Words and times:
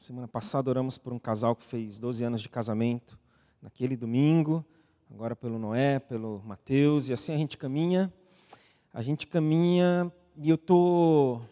Semana 0.00 0.26
passada 0.26 0.70
oramos 0.70 0.96
por 0.96 1.12
um 1.12 1.18
casal 1.18 1.54
que 1.54 1.62
fez 1.62 1.98
12 1.98 2.24
anos 2.24 2.40
de 2.40 2.48
casamento, 2.48 3.18
naquele 3.60 3.98
domingo, 3.98 4.64
agora 5.10 5.36
pelo 5.36 5.58
Noé, 5.58 5.98
pelo 5.98 6.40
Mateus, 6.42 7.10
e 7.10 7.12
assim 7.12 7.34
a 7.34 7.36
gente 7.36 7.58
caminha. 7.58 8.10
A 8.94 9.02
gente 9.02 9.26
caminha 9.26 10.10
e 10.38 10.48
eu 10.48 10.56
tô 10.56 11.42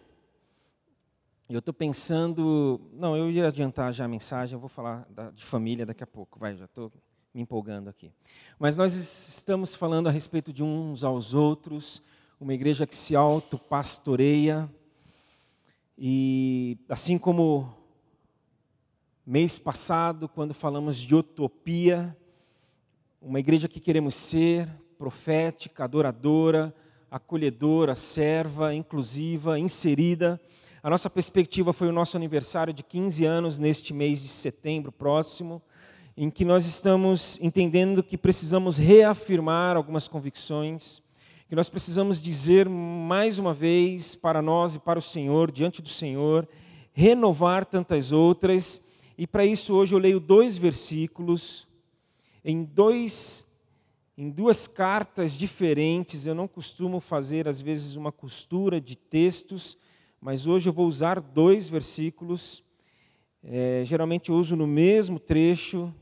eu 1.46 1.61
tô 1.61 1.74
pensando, 1.74 2.80
não, 2.95 3.14
eu 3.14 3.30
ia 3.30 3.48
adiantar 3.48 3.92
já 3.92 4.06
a 4.06 4.08
mensagem, 4.08 4.54
eu 4.54 4.60
vou 4.60 4.71
falar 4.71 5.06
de 5.35 5.44
família 5.44 5.85
daqui 5.85 6.03
a 6.03 6.06
pouco, 6.06 6.38
vai, 6.38 6.56
já 6.56 6.65
estou 6.65 6.90
me 7.35 7.42
empolgando 7.42 7.90
aqui. 7.90 8.10
Mas 8.58 8.78
nós 8.78 8.94
estamos 8.94 9.74
falando 9.74 10.06
a 10.06 10.10
respeito 10.10 10.54
de 10.54 10.62
uns 10.62 11.04
aos 11.04 11.35
outros, 11.35 12.03
uma 12.40 12.54
igreja 12.54 12.87
que 12.87 12.96
se 12.96 13.15
autopastoreia, 13.15 14.67
e 15.99 16.78
assim 16.88 17.19
como 17.19 17.77
mês 19.29 19.59
passado, 19.59 20.27
quando 20.27 20.55
falamos 20.55 20.97
de 20.97 21.15
utopia, 21.15 22.16
uma 23.21 23.39
igreja 23.39 23.69
que 23.69 23.79
queremos 23.79 24.15
ser, 24.15 24.66
profética, 24.97 25.85
adoradora, 25.85 26.75
acolhedora, 27.11 27.95
serva, 27.95 28.75
inclusiva, 28.75 29.59
inserida. 29.59 30.41
A 30.83 30.88
nossa 30.88 31.11
perspectiva 31.11 31.75
foi 31.75 31.88
o 31.88 31.93
nosso 31.93 32.16
aniversário 32.16 32.73
de 32.73 32.83
15 32.83 33.27
anos 33.27 33.59
neste 33.59 33.93
mês 33.93 34.23
de 34.23 34.29
setembro 34.29 34.91
próximo, 34.91 35.60
em 36.16 36.30
que 36.30 36.43
nós 36.43 36.65
estamos 36.65 37.38
entendendo 37.43 38.02
que 38.02 38.16
precisamos 38.16 38.79
reafirmar 38.79 39.77
algumas 39.77 40.09
convicções, 40.09 41.02
que 41.51 41.55
nós 41.55 41.69
precisamos 41.69 42.19
dizer 42.19 42.66
mais 42.66 43.38
uma 43.38 43.52
vez 43.52 44.15
para 44.15 44.41
nós 44.41 44.77
e 44.77 44.79
para 44.79 44.99
o 44.99 45.02
Senhor, 45.02 45.52
diante 45.52 45.83
do 45.83 45.88
Senhor, 45.91 46.49
renovar 46.95 47.66
tantas 47.66 48.10
outras. 48.10 48.88
E 49.19 49.27
para 49.27 49.45
isso 49.45 49.75
hoje 49.75 49.97
eu 49.97 49.99
leio 49.99 50.21
dois 50.21 50.57
versículos 50.57 51.67
em 52.45 52.63
dois 52.63 53.45
em 54.16 54.30
duas 54.30 54.69
cartas 54.69 55.37
diferentes. 55.37 56.25
Eu 56.25 56.37
não 56.37 56.47
costumo 56.47 57.01
fazer 57.01 57.49
às 57.49 57.60
vezes 57.60 57.97
uma 57.97 58.13
costura 58.13 58.80
de 58.80 58.95
textos, 58.95 59.77
mas 60.21 60.47
hoje 60.47 60.69
eu 60.69 60.73
vou 60.73 60.87
usar 60.87 61.21
dois 61.21 61.66
versículos. 61.66 62.63
É, 63.43 63.83
geralmente 63.85 64.30
eu 64.30 64.36
uso 64.36 64.55
no 64.55 64.69
mesmo 64.69 65.19
trecho, 65.19 65.92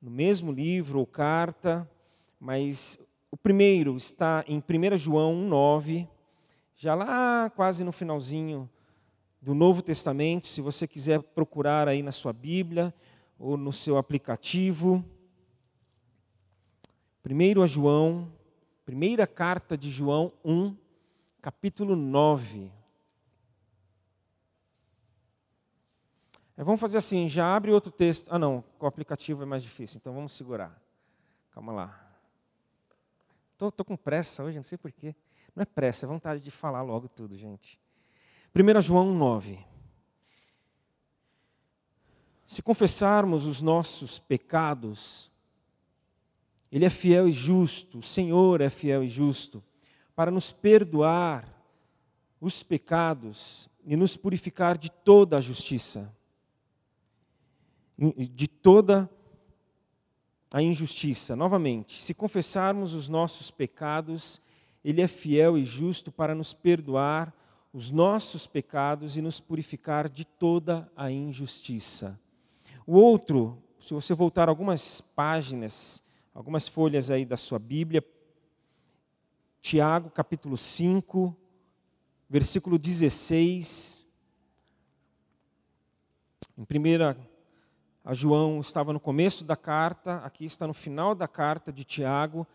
no 0.00 0.10
mesmo 0.10 0.52
livro 0.52 1.00
ou 1.00 1.06
carta, 1.06 1.90
mas 2.38 3.00
o 3.32 3.36
primeiro 3.36 3.96
está 3.96 4.44
em 4.46 4.58
1 4.58 4.96
João 4.96 5.34
1,9, 5.50 6.06
já 6.76 6.94
lá 6.94 7.50
quase 7.50 7.82
no 7.82 7.90
finalzinho 7.90 8.70
do 9.44 9.54
Novo 9.54 9.82
Testamento, 9.82 10.46
se 10.46 10.62
você 10.62 10.88
quiser 10.88 11.22
procurar 11.22 11.86
aí 11.86 12.02
na 12.02 12.12
sua 12.12 12.32
Bíblia 12.32 12.94
ou 13.38 13.58
no 13.58 13.74
seu 13.74 13.98
aplicativo. 13.98 15.04
1 17.28 17.62
a 17.62 17.66
João, 17.66 18.32
primeira 18.86 19.26
carta 19.26 19.76
de 19.76 19.90
João 19.90 20.32
1, 20.42 20.74
capítulo 21.42 21.94
9. 21.94 22.72
É, 26.56 26.64
vamos 26.64 26.80
fazer 26.80 26.96
assim, 26.96 27.28
já 27.28 27.54
abre 27.54 27.70
outro 27.70 27.92
texto. 27.92 28.28
Ah 28.30 28.38
não, 28.38 28.64
com 28.78 28.86
o 28.86 28.88
aplicativo 28.88 29.42
é 29.42 29.46
mais 29.46 29.62
difícil, 29.62 29.98
então 29.98 30.14
vamos 30.14 30.32
segurar. 30.32 30.74
Calma 31.50 31.70
lá. 31.70 32.16
Estou 33.52 33.84
com 33.84 33.94
pressa 33.94 34.42
hoje, 34.42 34.56
não 34.56 34.64
sei 34.64 34.78
porquê. 34.78 35.14
Não 35.54 35.60
é 35.62 35.66
pressa, 35.66 36.06
é 36.06 36.08
vontade 36.08 36.40
de 36.40 36.50
falar 36.50 36.80
logo 36.80 37.08
tudo, 37.08 37.36
gente. 37.36 37.83
1 38.54 38.80
João 38.80 39.12
9. 39.12 39.58
Se 42.46 42.62
confessarmos 42.62 43.46
os 43.46 43.60
nossos 43.60 44.20
pecados, 44.20 45.28
Ele 46.70 46.84
é 46.84 46.90
fiel 46.90 47.26
e 47.26 47.32
justo, 47.32 47.98
o 47.98 48.02
Senhor 48.02 48.60
é 48.60 48.70
fiel 48.70 49.02
e 49.02 49.08
justo, 49.08 49.60
para 50.14 50.30
nos 50.30 50.52
perdoar 50.52 51.52
os 52.40 52.62
pecados 52.62 53.68
e 53.84 53.96
nos 53.96 54.16
purificar 54.16 54.78
de 54.78 54.88
toda 54.88 55.36
a 55.36 55.40
justiça, 55.40 56.14
de 57.98 58.46
toda 58.46 59.10
a 60.52 60.62
injustiça. 60.62 61.34
Novamente, 61.34 62.00
se 62.00 62.14
confessarmos 62.14 62.94
os 62.94 63.08
nossos 63.08 63.50
pecados, 63.50 64.40
Ele 64.84 65.02
é 65.02 65.08
fiel 65.08 65.58
e 65.58 65.64
justo 65.64 66.12
para 66.12 66.36
nos 66.36 66.54
perdoar 66.54 67.34
os 67.74 67.90
nossos 67.90 68.46
pecados 68.46 69.16
e 69.16 69.20
nos 69.20 69.40
purificar 69.40 70.08
de 70.08 70.24
toda 70.24 70.88
a 70.94 71.10
injustiça. 71.10 72.16
O 72.86 72.94
outro, 72.96 73.60
se 73.80 73.92
você 73.92 74.14
voltar 74.14 74.48
algumas 74.48 75.00
páginas, 75.00 76.00
algumas 76.32 76.68
folhas 76.68 77.10
aí 77.10 77.24
da 77.24 77.36
sua 77.36 77.58
Bíblia, 77.58 78.04
Tiago 79.60 80.08
capítulo 80.08 80.56
5, 80.56 81.36
versículo 82.30 82.78
16. 82.78 84.06
Em 86.56 86.64
primeira 86.64 87.18
a 88.04 88.14
João 88.14 88.60
estava 88.60 88.92
no 88.92 89.00
começo 89.00 89.42
da 89.42 89.56
carta, 89.56 90.18
aqui 90.18 90.44
está 90.44 90.64
no 90.64 90.74
final 90.74 91.12
da 91.12 91.26
carta 91.26 91.72
de 91.72 91.82
Tiago, 91.82 92.46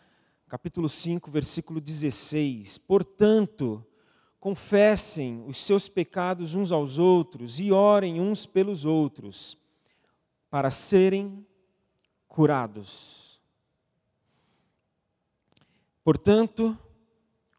capítulo 0.48 0.88
5, 0.88 1.30
versículo 1.30 1.82
16. 1.82 2.78
Portanto, 2.78 3.86
confessem 4.40 5.44
os 5.46 5.64
seus 5.64 5.90
pecados 5.90 6.56
uns 6.56 6.72
aos 6.72 6.98
outros 6.98 7.60
e 7.60 7.72
orem 7.72 8.22
uns 8.22 8.46
pelos 8.46 8.86
outros, 8.86 9.58
para 10.50 10.72
serem 10.72 11.46
curados. 12.28 13.40
Portanto, 16.04 16.78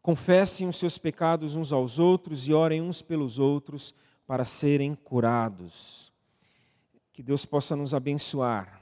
confessem 0.01 0.67
os 0.67 0.77
seus 0.77 0.97
pecados 0.97 1.55
uns 1.55 1.71
aos 1.71 1.99
outros 1.99 2.47
e 2.47 2.53
orem 2.53 2.81
uns 2.81 3.01
pelos 3.01 3.37
outros, 3.37 3.93
para 4.25 4.43
serem 4.43 4.95
curados. 4.95 6.11
Que 7.13 7.21
Deus 7.21 7.45
possa 7.45 7.75
nos 7.75 7.93
abençoar. 7.93 8.81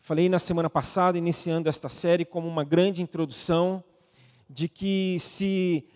Falei 0.00 0.28
na 0.28 0.38
semana 0.38 0.68
passada, 0.68 1.16
iniciando 1.16 1.68
esta 1.68 1.88
série, 1.88 2.24
como 2.24 2.46
uma 2.46 2.62
grande 2.62 3.00
introdução, 3.00 3.82
de 4.48 4.68
que 4.68 5.16
se 5.18 5.88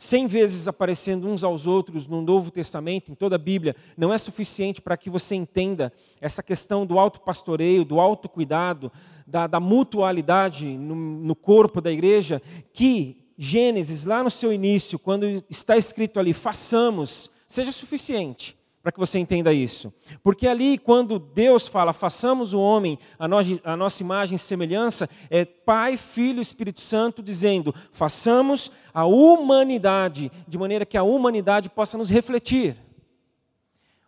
cem 0.00 0.28
vezes 0.28 0.68
aparecendo 0.68 1.26
uns 1.26 1.42
aos 1.42 1.66
outros 1.66 2.06
no 2.06 2.22
Novo 2.22 2.52
Testamento, 2.52 3.10
em 3.10 3.16
toda 3.16 3.34
a 3.34 3.38
Bíblia, 3.38 3.74
não 3.96 4.14
é 4.14 4.16
suficiente 4.16 4.80
para 4.80 4.96
que 4.96 5.10
você 5.10 5.34
entenda 5.34 5.92
essa 6.20 6.40
questão 6.40 6.86
do 6.86 7.00
alto 7.00 7.20
pastoreio, 7.20 7.84
do 7.84 7.98
autocuidado, 7.98 8.92
da, 9.26 9.48
da 9.48 9.58
mutualidade 9.58 10.66
no, 10.66 10.94
no 10.94 11.34
corpo 11.34 11.80
da 11.80 11.90
igreja, 11.90 12.40
que 12.72 13.24
Gênesis, 13.36 14.04
lá 14.04 14.22
no 14.22 14.30
seu 14.30 14.52
início, 14.52 15.00
quando 15.00 15.44
está 15.50 15.76
escrito 15.76 16.20
ali, 16.20 16.32
façamos, 16.32 17.28
seja 17.48 17.72
suficiente 17.72 18.57
para 18.88 18.92
que 18.94 18.98
você 18.98 19.18
entenda 19.18 19.52
isso. 19.52 19.92
Porque 20.22 20.48
ali, 20.48 20.78
quando 20.78 21.18
Deus 21.18 21.68
fala, 21.68 21.92
façamos 21.92 22.54
o 22.54 22.58
homem 22.58 22.98
a, 23.18 23.28
nós, 23.28 23.46
a 23.62 23.76
nossa 23.76 24.02
imagem 24.02 24.36
e 24.36 24.38
semelhança, 24.38 25.10
é 25.28 25.44
Pai, 25.44 25.98
Filho 25.98 26.38
e 26.38 26.42
Espírito 26.42 26.80
Santo 26.80 27.22
dizendo, 27.22 27.74
façamos 27.92 28.72
a 28.94 29.04
humanidade, 29.04 30.32
de 30.48 30.56
maneira 30.56 30.86
que 30.86 30.96
a 30.96 31.02
humanidade 31.02 31.68
possa 31.68 31.98
nos 31.98 32.08
refletir. 32.08 32.78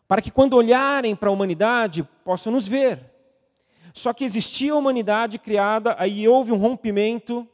Para 0.09 0.23
que 0.23 0.31
quando 0.31 0.55
olharem 0.55 1.15
para 1.15 1.29
a 1.29 1.33
humanidade, 1.33 2.03
possam 2.25 2.51
nos 2.51 2.67
ver. 2.67 3.05
Só 3.93 4.15
que 4.15 4.25
existia 4.25 4.73
a 4.73 4.77
humanidade 4.77 5.39
criada, 5.39 5.95
aí 5.99 6.27
houve 6.27 6.53
um 6.53 6.57
rompimento, 6.57 7.47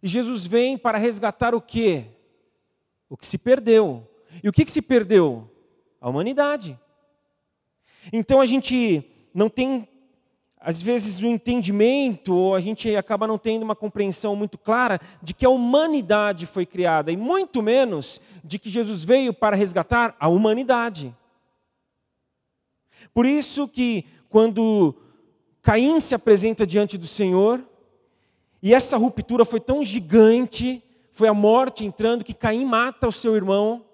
e 0.00 0.06
Jesus 0.06 0.46
vem 0.46 0.78
para 0.78 0.98
resgatar 0.98 1.52
o 1.52 1.60
quê? 1.60 2.04
O 3.08 3.16
que 3.16 3.26
se 3.26 3.36
perdeu. 3.36 4.06
E 4.40 4.48
o 4.48 4.52
que, 4.52 4.64
que 4.64 4.70
se 4.70 4.80
perdeu? 4.80 5.49
A 6.00 6.08
humanidade. 6.08 6.78
Então 8.12 8.40
a 8.40 8.46
gente 8.46 9.04
não 9.34 9.48
tem, 9.48 9.86
às 10.58 10.80
vezes, 10.80 11.20
o 11.20 11.26
um 11.26 11.30
entendimento, 11.30 12.34
ou 12.34 12.54
a 12.54 12.60
gente 12.60 12.94
acaba 12.96 13.26
não 13.26 13.38
tendo 13.38 13.62
uma 13.62 13.76
compreensão 13.76 14.34
muito 14.34 14.56
clara 14.56 15.00
de 15.22 15.34
que 15.34 15.44
a 15.44 15.50
humanidade 15.50 16.46
foi 16.46 16.64
criada, 16.64 17.12
e 17.12 17.16
muito 17.16 17.62
menos 17.62 18.20
de 18.42 18.58
que 18.58 18.70
Jesus 18.70 19.04
veio 19.04 19.32
para 19.32 19.56
resgatar 19.56 20.16
a 20.18 20.28
humanidade. 20.28 21.14
Por 23.12 23.26
isso 23.26 23.68
que 23.68 24.04
quando 24.28 24.94
Caim 25.62 26.00
se 26.00 26.14
apresenta 26.14 26.66
diante 26.66 26.96
do 26.96 27.06
Senhor, 27.06 27.62
e 28.62 28.74
essa 28.74 28.96
ruptura 28.96 29.44
foi 29.44 29.60
tão 29.60 29.84
gigante, 29.84 30.82
foi 31.12 31.28
a 31.28 31.34
morte 31.34 31.84
entrando, 31.84 32.24
que 32.24 32.34
Caim 32.34 32.64
mata 32.64 33.08
o 33.08 33.12
seu 33.12 33.34
irmão. 33.34 33.84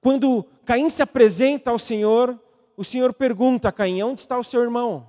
Quando 0.00 0.44
Caim 0.64 0.88
se 0.88 1.02
apresenta 1.02 1.70
ao 1.70 1.78
Senhor, 1.78 2.38
o 2.76 2.84
Senhor 2.84 3.12
pergunta 3.12 3.68
a 3.68 3.72
Caim: 3.72 4.02
onde 4.02 4.20
está 4.20 4.38
o 4.38 4.44
seu 4.44 4.62
irmão? 4.62 5.08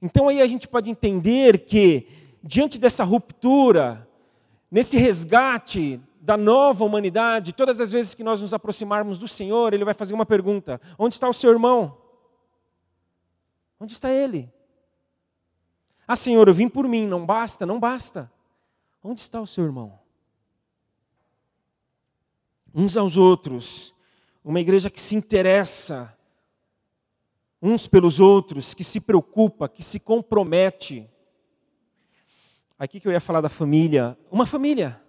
Então 0.00 0.28
aí 0.28 0.42
a 0.42 0.46
gente 0.46 0.68
pode 0.68 0.90
entender 0.90 1.64
que, 1.64 2.06
diante 2.42 2.78
dessa 2.78 3.02
ruptura, 3.02 4.06
nesse 4.70 4.96
resgate 4.98 6.00
da 6.20 6.36
nova 6.36 6.84
humanidade, 6.84 7.52
todas 7.52 7.80
as 7.80 7.90
vezes 7.90 8.14
que 8.14 8.22
nós 8.22 8.42
nos 8.42 8.52
aproximarmos 8.52 9.18
do 9.18 9.26
Senhor, 9.26 9.72
Ele 9.72 9.84
vai 9.84 9.94
fazer 9.94 10.12
uma 10.12 10.26
pergunta: 10.26 10.80
onde 10.98 11.14
está 11.14 11.28
o 11.28 11.32
seu 11.32 11.50
irmão? 11.50 11.96
Onde 13.78 13.92
está 13.92 14.10
ele? 14.10 14.52
Ah, 16.08 16.16
Senhor, 16.16 16.48
eu 16.48 16.54
vim 16.54 16.68
por 16.68 16.86
mim, 16.88 17.06
não 17.06 17.26
basta? 17.26 17.66
Não 17.66 17.78
basta. 17.78 18.30
Onde 19.02 19.20
está 19.20 19.40
o 19.40 19.46
seu 19.46 19.64
irmão? 19.64 19.98
Uns 22.78 22.94
aos 22.94 23.16
outros, 23.16 23.94
uma 24.44 24.60
igreja 24.60 24.90
que 24.90 25.00
se 25.00 25.16
interessa 25.16 26.14
uns 27.62 27.86
pelos 27.86 28.20
outros, 28.20 28.74
que 28.74 28.84
se 28.84 29.00
preocupa, 29.00 29.66
que 29.66 29.82
se 29.82 29.98
compromete. 29.98 31.08
Aqui 32.78 33.00
que 33.00 33.08
eu 33.08 33.12
ia 33.12 33.20
falar 33.20 33.40
da 33.40 33.48
família. 33.48 34.14
Uma 34.30 34.44
família. 34.44 35.00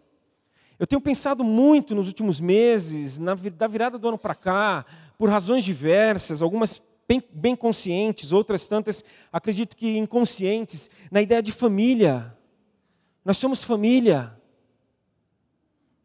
Eu 0.80 0.88
tenho 0.88 1.02
pensado 1.02 1.44
muito 1.44 1.94
nos 1.94 2.08
últimos 2.08 2.40
meses, 2.40 3.20
na, 3.20 3.36
da 3.36 3.68
virada 3.68 3.98
do 3.98 4.08
ano 4.08 4.18
para 4.18 4.34
cá, 4.34 4.86
por 5.18 5.30
razões 5.30 5.66
diversas, 5.66 6.42
algumas 6.42 6.82
bem, 7.06 7.22
bem 7.34 7.54
conscientes, 7.54 8.32
outras 8.32 8.66
tantas, 8.66 9.04
acredito 9.30 9.76
que 9.76 9.98
inconscientes, 9.98 10.90
na 11.12 11.22
ideia 11.22 11.44
de 11.44 11.52
família. 11.52 12.34
Nós 13.26 13.36
somos 13.36 13.62
família. 13.62 14.37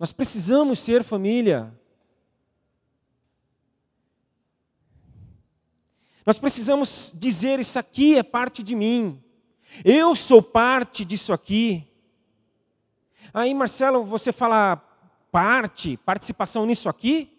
Nós 0.02 0.12
precisamos 0.12 0.80
ser 0.80 1.04
família. 1.04 1.72
Nós 6.26 6.40
precisamos 6.40 7.12
dizer: 7.14 7.60
Isso 7.60 7.78
aqui 7.78 8.16
é 8.16 8.22
parte 8.24 8.64
de 8.64 8.74
mim. 8.74 9.22
Eu 9.84 10.16
sou 10.16 10.42
parte 10.42 11.04
disso 11.04 11.32
aqui. 11.32 11.88
Aí, 13.32 13.54
Marcelo, 13.54 14.02
você 14.02 14.32
fala 14.32 14.74
parte, 15.30 15.96
participação 15.98 16.66
nisso 16.66 16.88
aqui, 16.88 17.32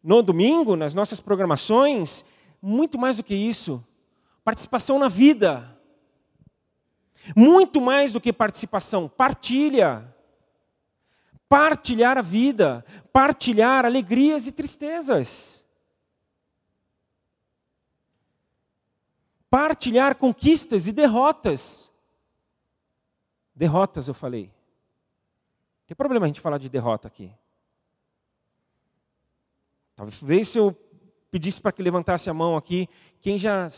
no 0.00 0.22
domingo, 0.22 0.76
nas 0.76 0.94
nossas 0.94 1.20
programações, 1.20 2.24
muito 2.62 2.96
mais 2.96 3.16
do 3.16 3.24
que 3.24 3.34
isso. 3.34 3.84
Participação 4.44 4.96
na 4.96 5.08
vida. 5.08 5.76
Muito 7.34 7.80
mais 7.80 8.12
do 8.12 8.20
que 8.20 8.32
participação, 8.32 9.08
partilha. 9.08 10.14
Partilhar 11.48 12.18
a 12.18 12.22
vida, 12.22 12.84
partilhar 13.12 13.84
alegrias 13.84 14.46
e 14.46 14.52
tristezas. 14.52 15.66
partilhar 19.56 20.16
conquistas 20.16 20.86
e 20.86 20.92
derrotas. 20.92 21.90
Derrotas, 23.54 24.06
eu 24.06 24.12
falei. 24.12 24.52
Tem 25.86 25.96
problema 25.96 26.26
a 26.26 26.28
gente 26.28 26.42
falar 26.42 26.58
de 26.58 26.68
derrota 26.68 27.08
aqui. 27.08 27.32
Talvez 29.94 30.50
se 30.50 30.58
eu 30.58 30.76
pedisse 31.30 31.58
para 31.58 31.72
que 31.72 31.82
levantasse 31.82 32.28
a 32.28 32.34
mão 32.34 32.54
aqui, 32.54 32.86
quem 33.20 33.38
já 33.38 33.68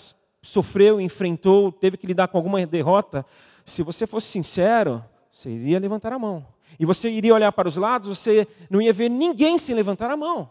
sofreu, 0.42 1.00
enfrentou, 1.00 1.70
teve 1.70 1.96
que 1.96 2.08
lidar 2.08 2.26
com 2.26 2.36
alguma 2.36 2.64
derrota, 2.66 3.24
se 3.64 3.82
você 3.82 4.04
fosse 4.04 4.26
sincero, 4.26 5.04
você 5.30 5.48
iria 5.48 5.78
levantar 5.78 6.12
a 6.12 6.18
mão. 6.18 6.44
E 6.78 6.84
você 6.84 7.08
iria 7.08 7.34
olhar 7.34 7.52
para 7.52 7.68
os 7.68 7.76
lados, 7.76 8.08
você 8.08 8.46
não 8.68 8.80
ia 8.80 8.92
ver 8.92 9.08
ninguém 9.08 9.58
sem 9.58 9.74
levantar 9.74 10.10
a 10.10 10.16
mão. 10.16 10.50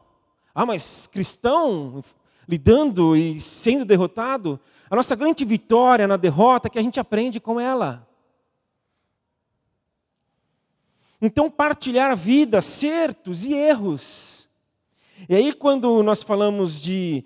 Ah, 0.54 0.66
mas 0.66 1.08
cristão 1.08 2.04
lidando 2.48 3.16
e 3.16 3.42
sendo 3.42 3.84
derrotado, 3.84 4.60
a 4.90 4.96
nossa 4.96 5.16
grande 5.16 5.44
vitória 5.44 6.08
na 6.08 6.16
derrota 6.16 6.68
é 6.68 6.72
que 6.72 6.80
a 6.80 6.82
gente 6.82 7.00
aprende 7.00 7.40
com 7.40 7.60
ela. 7.60 8.08
Então, 11.22 11.50
partilhar 11.50 12.12
a 12.12 12.16
vida, 12.16 12.60
acertos 12.60 13.44
e 13.44 13.54
erros. 13.54 14.48
E 15.28 15.36
aí, 15.36 15.52
quando 15.52 16.02
nós 16.04 16.22
falamos 16.22 16.80
de 16.80 17.26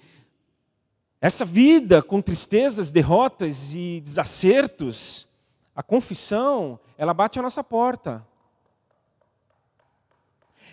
essa 1.19 1.45
vida 1.45 2.01
com 2.01 2.21
tristezas, 2.21 2.89
derrotas 2.89 3.75
e 3.75 4.01
desacertos, 4.01 5.27
a 5.75 5.83
confissão, 5.83 6.79
ela 6.97 7.13
bate 7.13 7.37
a 7.37 7.41
nossa 7.41 7.63
porta. 7.63 8.25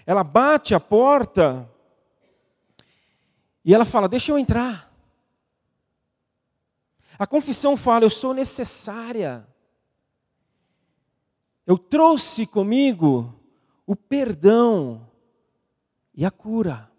Ela 0.08 0.24
bate 0.24 0.74
a 0.74 0.80
porta 0.80 1.70
e 3.62 3.74
ela 3.74 3.84
fala: 3.84 4.08
Deixa 4.08 4.32
eu 4.32 4.38
entrar. 4.38 4.90
A 7.18 7.26
confissão 7.26 7.76
fala: 7.76 8.06
Eu 8.06 8.08
sou 8.08 8.32
necessária. 8.32 9.46
Eu 11.66 11.76
trouxe 11.76 12.46
comigo 12.46 13.38
o 13.86 13.94
perdão 13.94 15.06
e 16.14 16.24
a 16.24 16.30
cura. 16.30 16.90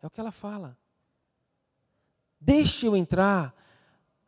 É 0.00 0.06
o 0.06 0.10
que 0.10 0.20
ela 0.20 0.30
fala. 0.30 0.78
Deixa 2.40 2.86
eu 2.86 2.96
entrar. 2.96 3.52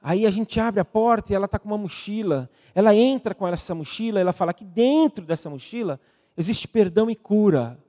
Aí 0.03 0.27
a 0.27 0.31
gente 0.33 0.59
abre 0.59 0.81
a 0.81 0.85
porta 0.85 1.33
e 1.33 1.37
ela 1.37 1.45
está 1.45 1.57
com 1.57 1.69
uma 1.69 1.79
mochila. 1.79 2.51
Ela 2.75 2.97
entra 2.97 3.33
com 3.33 3.47
essa 3.47 3.77
mochila, 3.77 4.19
ela 4.19 4.33
fala 4.33 4.53
que 4.53 4.65
dentro 4.65 5.25
dessa 5.25 5.49
mochila 5.49 6.01
existe 6.37 6.67
perdão 6.67 7.09
e 7.09 7.15
cura 7.15 7.81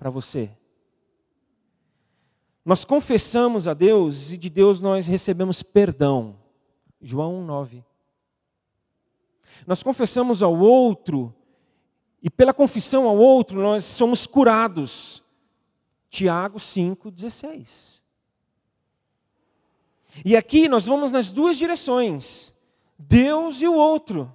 para 0.00 0.08
você. 0.08 0.50
Nós 2.64 2.86
confessamos 2.86 3.68
a 3.68 3.74
Deus 3.74 4.32
e 4.32 4.38
de 4.38 4.48
Deus 4.48 4.80
nós 4.80 5.06
recebemos 5.06 5.62
perdão. 5.62 6.36
João 7.02 7.44
9. 7.44 7.84
Nós 9.66 9.82
confessamos 9.82 10.42
ao 10.42 10.58
outro 10.58 11.34
e 12.22 12.30
pela 12.30 12.54
confissão 12.54 13.06
ao 13.06 13.18
outro 13.18 13.60
nós 13.60 13.84
somos 13.84 14.26
curados. 14.26 15.22
Tiago 16.08 16.58
5:16. 16.58 18.02
E 20.24 20.34
aqui 20.34 20.66
nós 20.66 20.86
vamos 20.86 21.12
nas 21.12 21.30
duas 21.30 21.58
direções, 21.58 22.54
Deus 22.98 23.60
e 23.60 23.68
o 23.68 23.74
outro. 23.74 24.32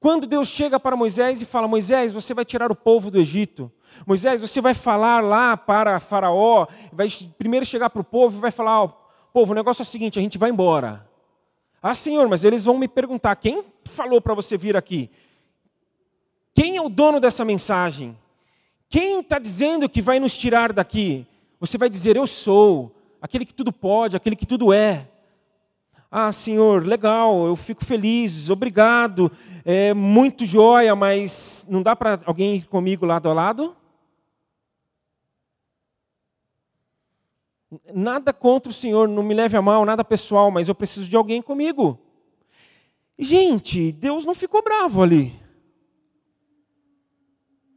Quando 0.00 0.26
Deus 0.26 0.48
chega 0.48 0.80
para 0.80 0.96
Moisés 0.96 1.42
e 1.42 1.46
fala: 1.46 1.68
Moisés, 1.68 2.10
você 2.10 2.32
vai 2.32 2.44
tirar 2.44 2.72
o 2.72 2.74
povo 2.74 3.10
do 3.10 3.18
Egito. 3.18 3.70
Moisés, 4.06 4.40
você 4.40 4.58
vai 4.58 4.72
falar 4.72 5.22
lá 5.22 5.58
para 5.58 6.00
Faraó, 6.00 6.66
vai 6.90 7.06
primeiro 7.36 7.66
chegar 7.66 7.90
para 7.90 8.00
o 8.00 8.04
povo 8.04 8.38
e 8.38 8.40
vai 8.40 8.50
falar: 8.50 8.84
oh, 8.84 8.88
povo, 9.32 9.52
o 9.52 9.54
negócio 9.54 9.82
é 9.82 9.84
o 9.84 9.86
seguinte, 9.86 10.18
a 10.18 10.22
gente 10.22 10.38
vai 10.38 10.48
embora. 10.48 11.06
Ah, 11.82 11.94
Senhor, 11.94 12.26
mas 12.28 12.44
eles 12.44 12.64
vão 12.64 12.78
me 12.78 12.88
perguntar: 12.88 13.36
quem 13.36 13.62
falou 13.84 14.22
para 14.22 14.32
você 14.32 14.56
vir 14.56 14.74
aqui? 14.74 15.10
Quem 16.54 16.76
é 16.76 16.80
o 16.82 16.88
dono 16.88 17.20
dessa 17.20 17.44
mensagem? 17.44 18.16
Quem 18.88 19.20
está 19.20 19.38
dizendo 19.38 19.88
que 19.88 20.00
vai 20.00 20.18
nos 20.18 20.36
tirar 20.36 20.72
daqui? 20.72 21.26
Você 21.60 21.76
vai 21.76 21.90
dizer: 21.90 22.16
Eu 22.16 22.26
sou, 22.26 22.96
aquele 23.20 23.44
que 23.44 23.54
tudo 23.54 23.70
pode, 23.70 24.16
aquele 24.16 24.34
que 24.34 24.46
tudo 24.46 24.72
é. 24.72 25.09
Ah, 26.10 26.32
Senhor, 26.32 26.84
legal, 26.84 27.46
eu 27.46 27.54
fico 27.54 27.84
feliz, 27.84 28.50
obrigado, 28.50 29.30
é 29.64 29.94
muito 29.94 30.44
joia, 30.44 30.96
mas 30.96 31.64
não 31.70 31.82
dá 31.82 31.94
para 31.94 32.20
alguém 32.24 32.56
ir 32.56 32.66
comigo 32.66 33.06
lado 33.06 33.28
a 33.28 33.32
lado? 33.32 33.76
Nada 37.94 38.32
contra 38.32 38.70
o 38.70 38.74
Senhor, 38.74 39.08
não 39.08 39.22
me 39.22 39.32
leve 39.32 39.56
a 39.56 39.62
mal, 39.62 39.84
nada 39.84 40.02
pessoal, 40.02 40.50
mas 40.50 40.66
eu 40.66 40.74
preciso 40.74 41.08
de 41.08 41.16
alguém 41.16 41.40
comigo. 41.40 41.96
Gente, 43.16 43.92
Deus 43.92 44.24
não 44.24 44.34
ficou 44.34 44.64
bravo 44.64 45.02
ali. 45.02 45.32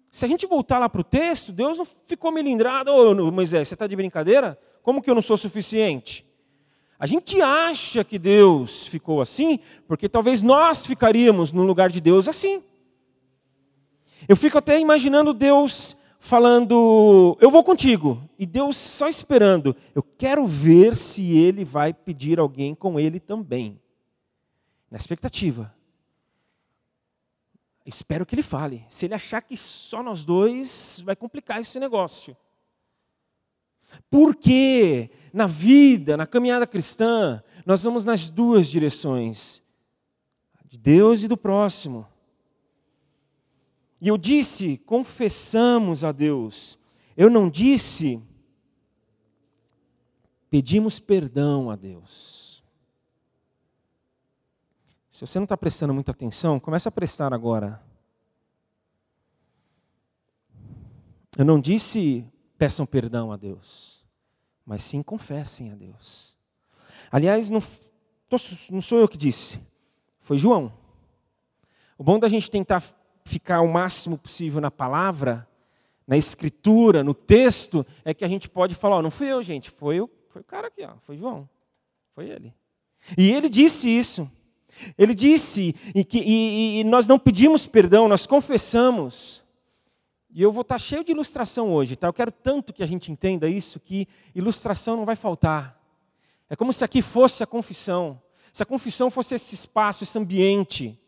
Se 0.09 0.25
a 0.25 0.27
gente 0.27 0.47
voltar 0.47 0.79
lá 0.79 0.89
para 0.89 1.01
o 1.01 1.03
texto, 1.03 1.51
Deus 1.51 1.77
não 1.77 1.85
ficou 2.07 2.31
melindrado. 2.31 2.91
Ô, 2.91 3.31
Moisés, 3.31 3.67
você 3.67 3.75
está 3.75 3.85
de 3.85 3.95
brincadeira? 3.95 4.59
Como 4.81 5.03
que 5.03 5.09
eu 5.09 5.15
não 5.15 5.21
sou 5.21 5.37
suficiente? 5.37 6.25
A 7.03 7.05
gente 7.05 7.41
acha 7.41 8.01
que 8.01 8.17
Deus 8.17 8.87
ficou 8.87 9.19
assim, 9.19 9.59
porque 9.85 10.07
talvez 10.07 10.41
nós 10.41 10.85
ficaríamos 10.85 11.51
no 11.51 11.63
lugar 11.63 11.89
de 11.89 11.99
Deus 11.99 12.29
assim. 12.29 12.63
Eu 14.25 14.37
fico 14.37 14.57
até 14.57 14.79
imaginando 14.79 15.33
Deus 15.33 15.97
falando: 16.17 17.37
Eu 17.41 17.51
vou 17.51 17.61
contigo. 17.61 18.23
E 18.39 18.45
Deus 18.45 18.77
só 18.77 19.09
esperando. 19.09 19.75
Eu 19.93 20.01
quero 20.01 20.47
ver 20.47 20.95
se 20.95 21.37
ele 21.37 21.65
vai 21.65 21.93
pedir 21.93 22.39
alguém 22.39 22.73
com 22.73 22.97
ele 22.97 23.19
também. 23.19 23.77
Na 24.89 24.97
expectativa. 24.97 25.75
Espero 27.85 28.25
que 28.25 28.33
ele 28.33 28.41
fale. 28.41 28.85
Se 28.87 29.07
ele 29.07 29.13
achar 29.13 29.41
que 29.41 29.57
só 29.57 30.01
nós 30.01 30.23
dois, 30.23 31.01
vai 31.03 31.17
complicar 31.17 31.59
esse 31.59 31.77
negócio. 31.81 32.33
Porque 34.09 35.09
na 35.33 35.47
vida, 35.47 36.15
na 36.15 36.27
caminhada 36.27 36.67
cristã, 36.67 37.43
nós 37.65 37.83
vamos 37.83 38.05
nas 38.05 38.29
duas 38.29 38.67
direções: 38.67 39.63
de 40.65 40.77
Deus 40.77 41.23
e 41.23 41.27
do 41.27 41.37
próximo. 41.37 42.07
E 43.99 44.07
eu 44.09 44.17
disse, 44.17 44.77
confessamos 44.79 46.03
a 46.03 46.11
Deus. 46.11 46.77
Eu 47.15 47.29
não 47.29 47.49
disse, 47.49 48.21
pedimos 50.49 50.99
perdão 50.99 51.71
a 51.71 51.75
Deus. 51.75 52.61
Se 55.09 55.21
você 55.25 55.39
não 55.39 55.45
está 55.45 55.55
prestando 55.55 55.93
muita 55.93 56.11
atenção, 56.11 56.59
comece 56.59 56.87
a 56.87 56.91
prestar 56.91 57.33
agora. 57.33 57.81
Eu 61.37 61.45
não 61.45 61.59
disse 61.59 62.25
peçam 62.63 62.85
perdão 62.85 63.29
a 63.29 63.35
Deus, 63.35 64.05
mas 64.65 64.81
sim 64.83 65.03
confessem 65.03 65.69
a 65.69 65.75
Deus. 65.75 66.33
Aliás, 67.11 67.49
não, 67.49 67.61
não 68.69 68.79
sou 68.79 68.99
eu 68.99 69.07
que 69.09 69.17
disse, 69.17 69.59
foi 70.21 70.37
João. 70.37 70.71
O 71.97 72.05
bom 72.05 72.17
da 72.17 72.29
gente 72.29 72.49
tentar 72.49 72.81
ficar 73.25 73.59
o 73.59 73.67
máximo 73.67 74.17
possível 74.17 74.61
na 74.61 74.71
palavra, 74.71 75.45
na 76.07 76.15
escritura, 76.15 77.03
no 77.03 77.13
texto, 77.13 77.85
é 78.05 78.13
que 78.13 78.23
a 78.23 78.29
gente 78.29 78.47
pode 78.47 78.75
falar, 78.75 79.01
não 79.01 79.11
fui 79.11 79.27
eu, 79.27 79.43
gente, 79.43 79.69
foi 79.69 79.99
o, 79.99 80.09
foi 80.29 80.41
o 80.41 80.45
cara 80.45 80.67
aqui, 80.67 80.85
ó, 80.85 80.95
foi 81.01 81.17
João, 81.17 81.49
foi 82.15 82.29
ele. 82.29 82.53
E 83.17 83.29
ele 83.29 83.49
disse 83.49 83.89
isso. 83.89 84.31
Ele 84.97 85.13
disse, 85.13 85.75
e, 85.93 86.05
que, 86.05 86.17
e, 86.17 86.79
e 86.79 86.83
nós 86.85 87.07
não 87.07 87.19
pedimos 87.19 87.67
perdão, 87.67 88.07
nós 88.07 88.25
confessamos. 88.25 89.42
E 90.33 90.41
eu 90.41 90.51
vou 90.51 90.63
estar 90.63 90.79
cheio 90.79 91.03
de 91.03 91.11
ilustração 91.11 91.71
hoje, 91.71 91.95
tá? 91.95 92.07
Eu 92.07 92.13
quero 92.13 92.31
tanto 92.31 92.73
que 92.73 92.81
a 92.81 92.87
gente 92.87 93.11
entenda 93.11 93.47
isso, 93.47 93.79
que 93.79 94.07
ilustração 94.33 94.97
não 94.97 95.05
vai 95.05 95.15
faltar. 95.15 95.79
É 96.49 96.55
como 96.55 96.73
se 96.73 96.83
aqui 96.83 97.03
fosse 97.03 97.43
a 97.43 97.45
confissão. 97.45 98.19
Se 98.51 98.63
a 98.63 98.65
confissão 98.65 99.11
fosse 99.11 99.35
esse 99.35 99.53
espaço, 99.53 100.03
esse 100.03 100.17
ambiente. 100.17 100.99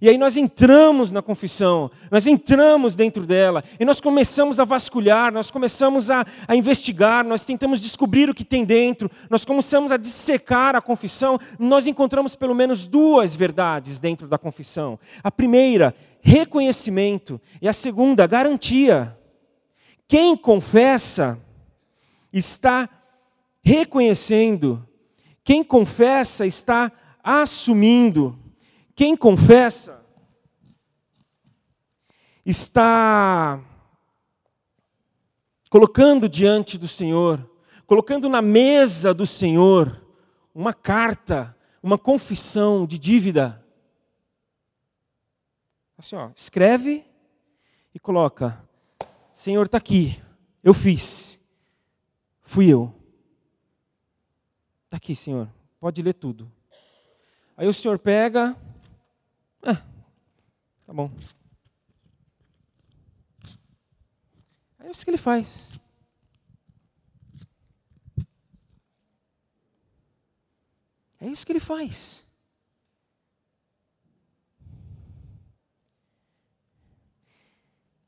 E 0.00 0.08
aí 0.08 0.18
nós 0.18 0.36
entramos 0.36 1.10
na 1.10 1.22
confissão, 1.22 1.90
nós 2.10 2.26
entramos 2.26 2.94
dentro 2.94 3.24
dela, 3.24 3.64
e 3.80 3.84
nós 3.84 4.00
começamos 4.00 4.60
a 4.60 4.64
vasculhar, 4.64 5.32
nós 5.32 5.50
começamos 5.50 6.10
a, 6.10 6.26
a, 6.46 6.54
investigar, 6.54 7.24
nós 7.24 7.44
tentamos 7.44 7.80
descobrir 7.80 8.28
o 8.28 8.34
que 8.34 8.44
tem 8.44 8.64
dentro, 8.64 9.10
nós 9.30 9.44
começamos 9.44 9.90
a 9.90 9.96
dissecar 9.96 10.76
a 10.76 10.80
confissão, 10.80 11.38
nós 11.58 11.86
encontramos 11.86 12.34
pelo 12.34 12.54
menos 12.54 12.86
duas 12.86 13.34
verdades 13.34 13.98
dentro 13.98 14.28
da 14.28 14.36
confissão. 14.36 14.98
A 15.22 15.30
primeira, 15.30 15.94
reconhecimento, 16.20 17.40
e 17.60 17.68
a 17.68 17.72
segunda, 17.72 18.26
garantia. 18.26 19.16
Quem 20.06 20.36
confessa 20.36 21.38
está 22.32 22.88
reconhecendo, 23.62 24.86
quem 25.42 25.64
confessa 25.64 26.46
está 26.46 26.92
assumindo. 27.22 28.38
Quem 28.98 29.16
confessa 29.16 30.04
está 32.44 33.64
colocando 35.70 36.28
diante 36.28 36.76
do 36.76 36.88
Senhor, 36.88 37.48
colocando 37.86 38.28
na 38.28 38.42
mesa 38.42 39.14
do 39.14 39.24
Senhor 39.24 40.04
uma 40.52 40.74
carta, 40.74 41.56
uma 41.80 41.96
confissão 41.96 42.84
de 42.84 42.98
dívida. 42.98 43.64
Assim, 45.96 46.16
ó, 46.16 46.32
escreve 46.34 47.06
e 47.94 48.00
coloca: 48.00 48.68
Senhor, 49.32 49.66
está 49.66 49.78
aqui, 49.78 50.20
eu 50.60 50.74
fiz, 50.74 51.40
fui 52.40 52.66
eu. 52.66 52.92
Está 54.86 54.96
aqui, 54.96 55.14
Senhor, 55.14 55.48
pode 55.78 56.02
ler 56.02 56.14
tudo. 56.14 56.50
Aí 57.56 57.68
o 57.68 57.72
Senhor 57.72 57.96
pega, 58.00 58.56
ah, 59.62 59.82
tá 60.86 60.92
bom. 60.92 61.10
É 64.80 64.90
isso 64.90 65.04
que 65.04 65.10
ele 65.10 65.18
faz. 65.18 65.70
É 71.20 71.26
isso 71.28 71.44
que 71.44 71.52
ele 71.52 71.60
faz. 71.60 72.26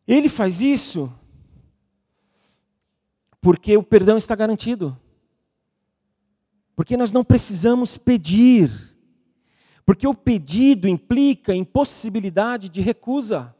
Ele 0.07 0.29
faz 0.29 0.61
isso 0.61 1.13
porque 3.41 3.77
o 3.77 3.83
perdão 3.83 4.17
está 4.17 4.35
garantido. 4.35 4.99
Porque 6.77 6.97
nós 6.97 7.13
não 7.13 7.25
precisamos 7.25 7.97
pedir. 7.97 8.90
Porque 9.91 10.07
o 10.07 10.15
pedido 10.15 10.87
implica 10.87 11.53
impossibilidade 11.53 12.69
de 12.69 12.81
recusa. 12.81 13.53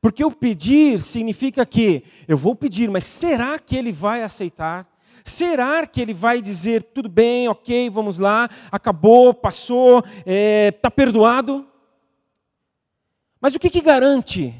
Porque 0.00 0.24
o 0.24 0.32
pedir 0.32 1.00
significa 1.00 1.64
que 1.64 2.02
eu 2.26 2.36
vou 2.36 2.56
pedir, 2.56 2.90
mas 2.90 3.04
será 3.04 3.56
que 3.56 3.76
ele 3.76 3.92
vai 3.92 4.24
aceitar? 4.24 4.84
Será 5.22 5.86
que 5.86 6.00
ele 6.00 6.12
vai 6.12 6.42
dizer 6.42 6.82
tudo 6.82 7.08
bem, 7.08 7.46
ok, 7.46 7.88
vamos 7.88 8.18
lá, 8.18 8.50
acabou, 8.72 9.32
passou, 9.32 10.00
está 10.00 10.10
é, 10.26 10.72
tá 10.72 10.90
perdoado? 10.90 11.64
Mas 13.40 13.54
o 13.54 13.60
que, 13.60 13.70
que 13.70 13.80
garante? 13.80 14.52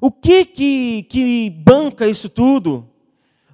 O 0.00 0.10
que, 0.10 0.46
que 0.46 1.02
que 1.02 1.50
banca 1.50 2.06
isso 2.06 2.30
tudo? 2.30 2.88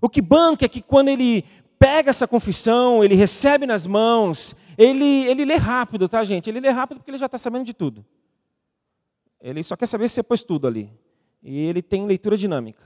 O 0.00 0.08
que 0.08 0.22
banca 0.22 0.64
é 0.64 0.68
que 0.68 0.80
quando 0.80 1.08
ele 1.08 1.44
pega 1.76 2.10
essa 2.10 2.28
confissão, 2.28 3.02
ele 3.02 3.16
recebe 3.16 3.66
nas 3.66 3.84
mãos, 3.84 4.54
ele, 4.76 5.24
ele 5.26 5.44
lê 5.44 5.56
rápido, 5.56 6.08
tá, 6.08 6.22
gente? 6.24 6.50
Ele 6.50 6.60
lê 6.60 6.70
rápido 6.70 6.98
porque 6.98 7.10
ele 7.10 7.18
já 7.18 7.26
está 7.26 7.38
sabendo 7.38 7.64
de 7.64 7.72
tudo. 7.72 8.04
Ele 9.40 9.62
só 9.62 9.76
quer 9.76 9.86
saber 9.86 10.08
se 10.08 10.16
você 10.16 10.22
pôs 10.22 10.42
tudo 10.42 10.66
ali. 10.66 10.90
E 11.42 11.58
ele 11.58 11.82
tem 11.82 12.06
leitura 12.06 12.36
dinâmica. 12.36 12.82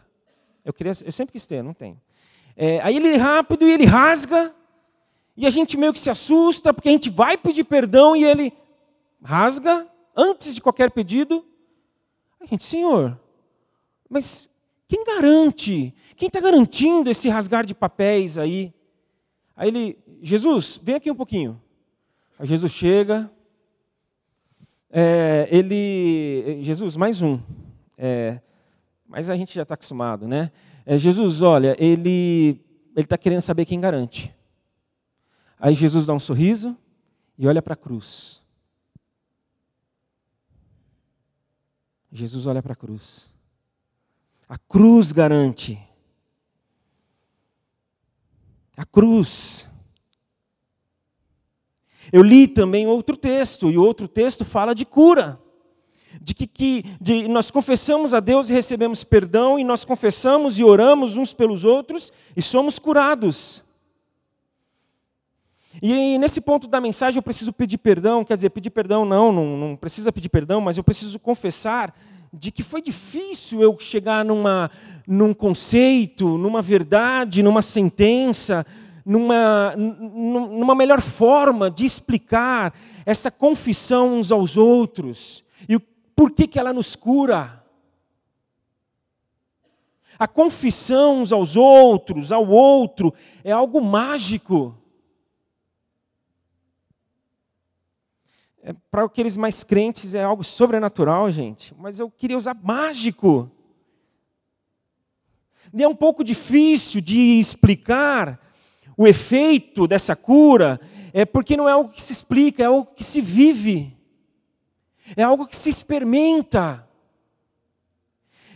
Eu, 0.65 0.73
queria, 0.73 0.93
eu 1.05 1.13
sempre 1.13 1.33
quis 1.33 1.47
ter, 1.47 1.63
não 1.63 1.73
tem. 1.73 2.01
É, 2.57 2.81
aí 2.83 2.97
ele 2.97 3.11
lê 3.11 3.17
rápido 3.17 3.67
e 3.67 3.73
ele 3.73 3.85
rasga, 3.85 4.55
e 5.37 5.47
a 5.47 5.51
gente 5.51 5.77
meio 5.77 5.93
que 5.93 5.99
se 5.99 6.11
assusta, 6.11 6.75
porque 6.75 6.89
a 6.89 6.93
gente 6.93 7.09
vai 7.09 7.39
pedir 7.39 7.65
perdão 7.65 8.15
e 8.15 8.25
ele 8.25 8.53
rasga 9.23 9.89
antes 10.15 10.55
de 10.55 10.61
qualquer 10.61 10.91
pedido. 10.91 11.45
A 12.41 12.47
gente, 12.47 12.65
Senhor, 12.65 13.19
mas 14.09 14.51
quem 14.87 15.05
garante? 15.05 15.95
Quem 16.17 16.27
está 16.27 16.41
garantindo 16.41 17.11
esse 17.11 17.29
rasgar 17.29 17.65
de 17.65 17.75
papéis 17.75 18.37
aí? 18.37 18.75
Aí 19.57 19.69
ele, 19.69 19.99
Jesus, 20.21 20.79
vem 20.83 20.97
aqui 20.97 21.11
um 21.11 21.15
pouquinho. 21.15 21.61
Aí 22.41 22.47
Jesus 22.47 22.73
chega, 22.73 23.31
é, 24.89 25.47
ele, 25.51 26.63
Jesus, 26.63 26.97
mais 26.97 27.21
um, 27.21 27.39
é, 27.99 28.41
mas 29.07 29.29
a 29.29 29.37
gente 29.37 29.55
já 29.55 29.61
está 29.61 29.75
acostumado, 29.75 30.27
né? 30.27 30.51
É, 30.87 30.97
Jesus, 30.97 31.43
olha, 31.43 31.77
ele 31.79 32.65
ele 32.97 33.05
está 33.05 33.19
querendo 33.19 33.43
saber 33.43 33.67
quem 33.67 33.79
garante. 33.79 34.35
Aí 35.59 35.75
Jesus 35.75 36.07
dá 36.07 36.15
um 36.15 36.19
sorriso 36.19 36.75
e 37.37 37.47
olha 37.47 37.61
para 37.61 37.75
a 37.75 37.77
cruz. 37.77 38.43
Jesus 42.11 42.47
olha 42.47 42.63
para 42.63 42.73
a 42.73 42.77
cruz. 42.77 43.31
A 44.49 44.57
cruz 44.57 45.13
garante. 45.13 45.79
A 48.75 48.87
cruz. 48.87 49.70
Eu 52.13 52.23
li 52.23 52.49
também 52.49 52.87
outro 52.87 53.17
texto, 53.17 53.71
e 53.71 53.79
outro 53.79 54.09
texto 54.09 54.45
fala 54.45 54.75
de 54.75 54.85
cura. 54.85 55.39
De 56.21 56.35
que, 56.35 56.47
que 56.47 56.85
de, 57.01 57.29
nós 57.29 57.51
confessamos 57.51 58.13
a 58.13 58.21
Deus 58.21 58.51
e 58.51 58.53
recebemos 58.53 59.05
perdão, 59.05 59.59
e 59.59 59.65
nós 59.65 59.85
confessamos 59.85 60.59
e 60.59 60.65
oramos 60.65 61.17
uns 61.17 61.33
pelos 61.33 61.65
outros 61.65 62.13
e 62.37 62.43
somos 62.43 62.79
curados. 62.79 63.65
E 65.81 66.19
nesse 66.19 66.41
ponto 66.41 66.67
da 66.67 66.81
mensagem 66.81 67.19
eu 67.19 67.23
preciso 67.23 67.53
pedir 67.53 67.79
perdão, 67.79 68.25
quer 68.25 68.35
dizer, 68.35 68.51
pedir 68.51 68.71
perdão 68.71 69.05
não, 69.05 69.31
não, 69.31 69.57
não 69.57 69.77
precisa 69.77 70.11
pedir 70.11 70.29
perdão, 70.29 70.61
mas 70.61 70.77
eu 70.77 70.83
preciso 70.83 71.19
confessar 71.19 71.95
de 72.33 72.51
que 72.51 72.63
foi 72.63 72.83
difícil 72.83 73.63
eu 73.63 73.77
chegar 73.79 74.25
numa, 74.25 74.71
num 75.07 75.33
conceito, 75.33 76.39
numa 76.39 76.61
verdade, 76.61 77.43
numa 77.43 77.63
sentença, 77.63 78.67
numa, 79.11 79.75
numa 79.77 80.73
melhor 80.73 81.01
forma 81.01 81.69
de 81.69 81.85
explicar 81.85 82.73
essa 83.05 83.29
confissão 83.29 84.15
uns 84.15 84.31
aos 84.31 84.57
outros 84.57 85.45
e 85.69 85.77
por 86.15 86.31
que, 86.31 86.47
que 86.47 86.61
ela 86.61 86.73
nos 86.73 86.95
cura. 86.95 87.65
A 90.17 90.29
confissão 90.29 91.23
uns 91.23 91.33
aos 91.33 91.57
outros, 91.57 92.31
ao 92.31 92.47
outro, 92.47 93.13
é 93.43 93.51
algo 93.51 93.81
mágico. 93.81 94.79
É, 98.63 98.73
Para 98.93 99.07
aqueles 99.07 99.37
mais 99.37 99.65
crentes 99.65 100.15
é 100.15 100.23
algo 100.23 100.45
sobrenatural, 100.45 101.29
gente, 101.33 101.75
mas 101.77 101.99
eu 101.99 102.09
queria 102.09 102.37
usar 102.37 102.55
mágico. 102.55 103.51
E 105.75 105.83
é 105.83 105.89
um 105.89 105.97
pouco 105.97 106.23
difícil 106.23 107.01
de 107.01 107.41
explicar, 107.41 108.39
o 108.97 109.07
efeito 109.07 109.87
dessa 109.87 110.15
cura 110.15 110.81
é 111.13 111.25
porque 111.25 111.57
não 111.57 111.69
é 111.69 111.73
algo 111.73 111.91
que 111.91 112.03
se 112.03 112.13
explica, 112.13 112.63
é 112.63 112.67
algo 112.67 112.87
que 112.95 113.05
se 113.05 113.21
vive, 113.21 113.97
é 115.17 115.23
algo 115.23 115.47
que 115.47 115.57
se 115.57 115.71
experimenta. 115.71 116.87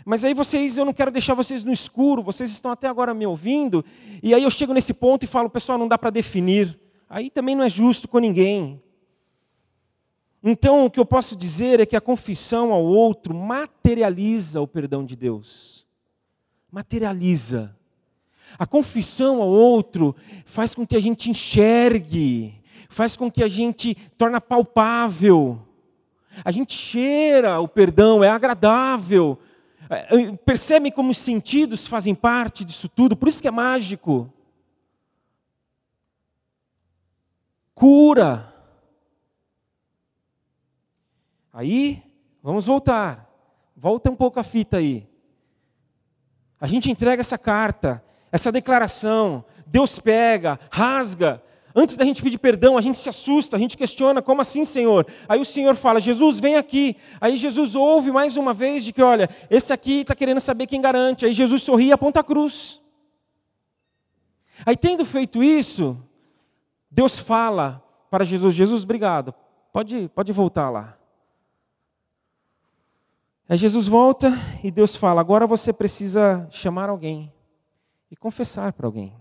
Mas 0.04 0.24
aí 0.24 0.34
vocês, 0.34 0.76
eu 0.76 0.84
não 0.84 0.92
quero 0.92 1.10
deixar 1.10 1.34
vocês 1.34 1.64
no 1.64 1.72
escuro, 1.72 2.22
vocês 2.22 2.50
estão 2.50 2.70
até 2.70 2.86
agora 2.86 3.14
me 3.14 3.26
ouvindo, 3.26 3.84
e 4.22 4.34
aí 4.34 4.42
eu 4.42 4.50
chego 4.50 4.74
nesse 4.74 4.92
ponto 4.92 5.24
e 5.24 5.26
falo, 5.26 5.48
pessoal, 5.48 5.78
não 5.78 5.88
dá 5.88 5.96
para 5.96 6.10
definir. 6.10 6.78
Aí 7.08 7.30
também 7.30 7.54
não 7.54 7.64
é 7.64 7.70
justo 7.70 8.06
com 8.06 8.18
ninguém. 8.18 8.82
Então, 10.42 10.84
o 10.84 10.90
que 10.90 11.00
eu 11.00 11.06
posso 11.06 11.34
dizer 11.34 11.80
é 11.80 11.86
que 11.86 11.96
a 11.96 12.02
confissão 12.02 12.70
ao 12.70 12.84
outro 12.84 13.34
materializa 13.34 14.60
o 14.60 14.68
perdão 14.68 15.02
de 15.02 15.16
Deus. 15.16 15.86
materializa. 16.70 17.74
A 18.58 18.66
confissão 18.66 19.42
ao 19.42 19.48
outro 19.48 20.14
faz 20.44 20.74
com 20.74 20.86
que 20.86 20.96
a 20.96 21.00
gente 21.00 21.30
enxergue, 21.30 22.62
faz 22.88 23.16
com 23.16 23.30
que 23.30 23.42
a 23.42 23.48
gente 23.48 23.94
torna 24.16 24.40
palpável. 24.40 25.60
A 26.44 26.50
gente 26.50 26.72
cheira 26.74 27.60
o 27.60 27.68
perdão, 27.68 28.24
é 28.24 28.28
agradável. 28.28 29.38
É, 29.88 30.32
percebe 30.36 30.90
como 30.90 31.10
os 31.10 31.18
sentidos 31.18 31.86
fazem 31.86 32.14
parte 32.14 32.64
disso 32.64 32.88
tudo, 32.88 33.16
por 33.16 33.28
isso 33.28 33.42
que 33.42 33.48
é 33.48 33.50
mágico. 33.50 34.32
Cura. 37.74 38.52
Aí, 41.52 42.02
vamos 42.42 42.66
voltar. 42.66 43.30
Volta 43.76 44.10
um 44.10 44.16
pouco 44.16 44.40
a 44.40 44.44
fita 44.44 44.78
aí. 44.78 45.08
A 46.60 46.66
gente 46.66 46.90
entrega 46.90 47.20
essa 47.20 47.36
carta, 47.36 48.03
essa 48.34 48.50
declaração, 48.50 49.44
Deus 49.64 50.00
pega, 50.00 50.58
rasga. 50.68 51.40
Antes 51.72 51.96
da 51.96 52.04
gente 52.04 52.20
pedir 52.20 52.38
perdão, 52.38 52.76
a 52.76 52.80
gente 52.80 52.98
se 52.98 53.08
assusta, 53.08 53.54
a 53.54 53.60
gente 53.60 53.76
questiona, 53.76 54.20
como 54.20 54.40
assim, 54.40 54.64
Senhor? 54.64 55.06
Aí 55.28 55.40
o 55.40 55.44
Senhor 55.44 55.76
fala, 55.76 56.00
Jesus, 56.00 56.40
vem 56.40 56.56
aqui. 56.56 56.96
Aí 57.20 57.36
Jesus 57.36 57.76
ouve 57.76 58.10
mais 58.10 58.36
uma 58.36 58.52
vez 58.52 58.84
de 58.84 58.92
que, 58.92 59.00
olha, 59.00 59.30
esse 59.48 59.72
aqui 59.72 60.00
está 60.00 60.16
querendo 60.16 60.40
saber 60.40 60.66
quem 60.66 60.80
garante. 60.80 61.24
Aí 61.24 61.32
Jesus 61.32 61.62
sorri 61.62 61.86
e 61.86 61.92
aponta 61.92 62.18
a 62.18 62.24
cruz. 62.24 62.82
Aí, 64.66 64.76
tendo 64.76 65.04
feito 65.04 65.40
isso, 65.40 65.96
Deus 66.90 67.20
fala 67.20 67.80
para 68.10 68.24
Jesus: 68.24 68.52
Jesus, 68.52 68.82
obrigado, 68.82 69.32
pode, 69.72 70.10
pode 70.12 70.32
voltar 70.32 70.70
lá. 70.70 70.98
Aí 73.48 73.56
Jesus 73.56 73.86
volta 73.86 74.32
e 74.60 74.72
Deus 74.72 74.96
fala: 74.96 75.20
agora 75.20 75.46
você 75.46 75.72
precisa 75.72 76.48
chamar 76.50 76.90
alguém 76.90 77.32
e 78.14 78.16
confessar 78.16 78.72
para 78.72 78.86
alguém. 78.86 79.12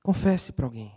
Confesse 0.00 0.52
para 0.52 0.64
alguém. 0.64 0.94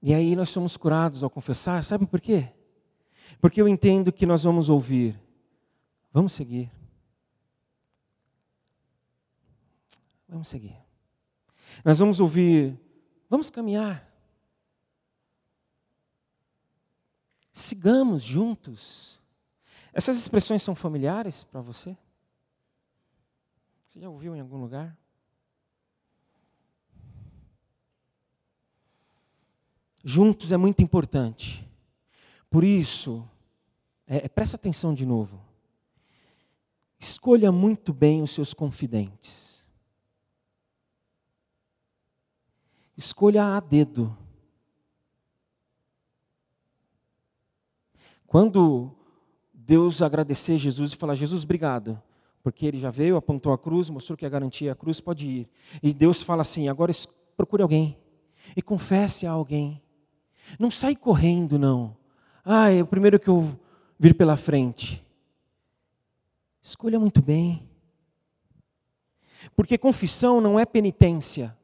E 0.00 0.14
aí 0.14 0.34
nós 0.34 0.48
somos 0.48 0.78
curados 0.78 1.22
ao 1.22 1.28
confessar, 1.28 1.84
sabe 1.84 2.06
por 2.06 2.18
quê? 2.18 2.48
Porque 3.38 3.60
eu 3.60 3.68
entendo 3.68 4.10
que 4.10 4.24
nós 4.24 4.44
vamos 4.44 4.70
ouvir. 4.70 5.20
Vamos 6.10 6.32
seguir. 6.32 6.72
Vamos 10.26 10.48
seguir. 10.48 10.76
Nós 11.84 11.98
vamos 11.98 12.18
ouvir. 12.18 12.80
Vamos 13.28 13.50
caminhar. 13.50 14.05
Sigamos 17.56 18.22
juntos. 18.22 19.18
Essas 19.90 20.18
expressões 20.18 20.62
são 20.62 20.74
familiares 20.74 21.42
para 21.42 21.62
você? 21.62 21.96
Você 23.86 23.98
já 23.98 24.10
ouviu 24.10 24.36
em 24.36 24.40
algum 24.40 24.58
lugar? 24.58 24.94
Juntos 30.04 30.52
é 30.52 30.58
muito 30.58 30.82
importante. 30.82 31.66
Por 32.50 32.62
isso, 32.62 33.26
é, 34.06 34.26
é, 34.26 34.28
presta 34.28 34.56
atenção 34.56 34.92
de 34.92 35.06
novo. 35.06 35.40
Escolha 37.00 37.50
muito 37.50 37.90
bem 37.90 38.20
os 38.20 38.32
seus 38.32 38.52
confidentes. 38.52 39.66
Escolha 42.98 43.56
a 43.56 43.60
dedo. 43.60 44.25
Quando 48.36 48.92
Deus 49.54 50.02
agradecer 50.02 50.58
Jesus 50.58 50.92
e 50.92 50.96
falar: 50.96 51.14
Jesus, 51.14 51.42
obrigado, 51.42 51.98
porque 52.42 52.66
ele 52.66 52.76
já 52.76 52.90
veio, 52.90 53.16
apontou 53.16 53.50
a 53.50 53.56
cruz, 53.56 53.88
mostrou 53.88 54.14
que 54.14 54.26
a 54.26 54.28
garantia 54.28 54.68
é 54.68 54.72
a 54.72 54.74
cruz, 54.74 55.00
pode 55.00 55.26
ir. 55.26 55.48
E 55.82 55.94
Deus 55.94 56.20
fala 56.20 56.42
assim: 56.42 56.68
agora 56.68 56.92
procure 57.34 57.62
alguém 57.62 57.96
e 58.54 58.60
confesse 58.60 59.26
a 59.26 59.30
alguém. 59.30 59.80
Não 60.58 60.70
sai 60.70 60.94
correndo, 60.94 61.58
não. 61.58 61.96
Ah, 62.44 62.70
é 62.70 62.82
o 62.82 62.86
primeiro 62.86 63.18
que 63.18 63.28
eu 63.28 63.58
vir 63.98 64.14
pela 64.14 64.36
frente. 64.36 65.02
Escolha 66.60 67.00
muito 67.00 67.22
bem. 67.22 67.66
Porque 69.56 69.78
confissão 69.78 70.42
não 70.42 70.60
é 70.60 70.66
penitência. 70.66 71.56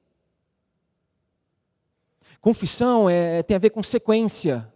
Confissão 2.41 3.11
é, 3.11 3.43
tem 3.43 3.57
a 3.57 3.61
ver 3.61 3.69
com 3.69 3.83
sequência. 3.83 4.72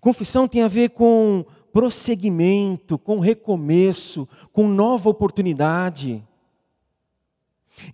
Confissão 0.00 0.48
tem 0.48 0.62
a 0.62 0.68
ver 0.68 0.90
com 0.90 1.44
prosseguimento, 1.72 2.98
com 2.98 3.18
recomeço, 3.18 4.28
com 4.52 4.68
nova 4.68 5.08
oportunidade. 5.08 6.22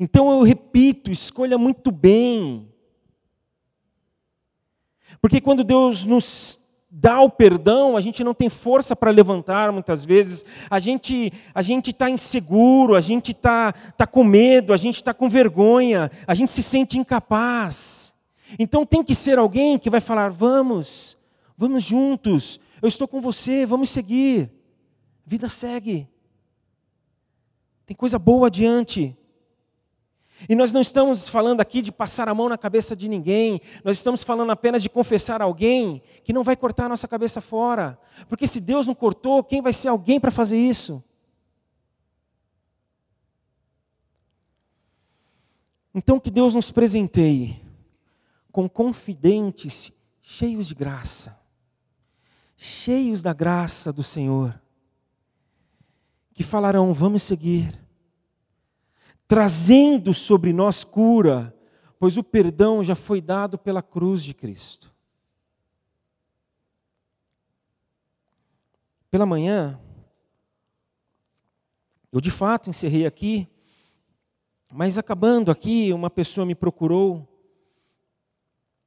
Então 0.00 0.30
eu 0.30 0.42
repito, 0.42 1.12
escolha 1.12 1.56
muito 1.56 1.90
bem. 1.90 2.68
Porque 5.20 5.40
quando 5.40 5.64
Deus 5.64 6.04
nos 6.04 6.60
dá 6.90 7.20
o 7.20 7.30
perdão, 7.30 7.96
a 7.96 8.00
gente 8.00 8.24
não 8.24 8.32
tem 8.32 8.48
força 8.48 8.96
para 8.96 9.10
levantar 9.10 9.70
muitas 9.70 10.04
vezes, 10.04 10.44
a 10.70 10.78
gente 10.78 11.32
a 11.54 11.60
gente 11.60 11.90
está 11.90 12.08
inseguro, 12.08 12.94
a 12.94 13.00
gente 13.00 13.32
está 13.32 13.72
tá 13.72 14.06
com 14.06 14.24
medo, 14.24 14.72
a 14.72 14.76
gente 14.76 14.96
está 14.96 15.12
com 15.12 15.28
vergonha, 15.28 16.10
a 16.26 16.34
gente 16.34 16.50
se 16.50 16.62
sente 16.62 16.98
incapaz. 16.98 18.14
Então 18.58 18.86
tem 18.86 19.04
que 19.04 19.14
ser 19.14 19.38
alguém 19.38 19.78
que 19.78 19.90
vai 19.90 20.00
falar: 20.00 20.30
vamos, 20.30 21.17
vamos 21.59 21.83
juntos, 21.83 22.61
eu 22.81 22.88
estou 22.88 23.09
com 23.09 23.21
você, 23.21 23.66
vamos 23.66 23.90
seguir. 23.90 24.49
Vida 25.27 25.49
segue. 25.49 26.09
Tem 27.85 27.97
coisa 27.97 28.16
boa 28.16 28.47
adiante. 28.47 29.16
E 30.49 30.55
nós 30.55 30.73
não 30.73 30.81
estamos 30.81 31.29
falando 31.29 31.61
aqui 31.61 31.83
de 31.83 31.90
passar 31.90 32.29
a 32.29 32.35
mão 32.35 32.49
na 32.49 32.57
cabeça 32.57 32.94
de 32.94 33.09
ninguém, 33.09 33.61
nós 33.83 33.97
estamos 33.97 34.23
falando 34.23 34.51
apenas 34.51 34.81
de 34.81 34.88
confessar 34.88 35.42
alguém 35.42 36.01
que 36.23 36.33
não 36.33 36.44
vai 36.44 36.57
cortar 36.57 36.87
a 36.87 36.90
nossa 36.90 37.09
cabeça 37.09 37.40
fora. 37.40 37.99
Porque 38.29 38.47
se 38.47 38.61
Deus 38.61 38.87
não 38.87 38.94
cortou, 38.94 39.42
quem 39.42 39.61
vai 39.61 39.73
ser 39.73 39.88
alguém 39.88 40.21
para 40.21 40.31
fazer 40.31 40.57
isso? 40.57 41.03
Então 45.92 46.21
que 46.21 46.31
Deus 46.31 46.55
nos 46.55 46.71
presenteie 46.71 47.61
com 48.53 48.68
confidentes 48.68 49.90
cheios 50.23 50.68
de 50.68 50.75
graça 50.77 51.47
cheios 52.61 53.23
da 53.23 53.33
graça 53.33 53.92
do 53.92 54.03
Senhor, 54.03 54.61
que 56.35 56.42
falarão: 56.42 56.92
vamos 56.92 57.23
seguir, 57.23 57.81
trazendo 59.29 60.12
sobre 60.12 60.53
nós 60.53 60.83
cura, 60.83 61.57
pois 62.01 62.18
o 62.18 62.25
perdão 62.25 62.83
já 62.83 62.97
foi 62.97 63.21
dado 63.21 63.57
pela 63.57 63.81
cruz 63.81 64.23
de 64.23 64.35
Cristo. 64.35 64.92
Pela 69.11 69.25
manhã, 69.25 69.81
eu 72.12 72.21
de 72.21 72.31
fato 72.31 72.68
encerrei 72.68 73.07
aqui, 73.07 73.49
mas 74.71 74.99
acabando 74.99 75.51
aqui, 75.51 75.92
uma 75.92 76.11
pessoa 76.11 76.44
me 76.44 76.55
procurou 76.55 77.27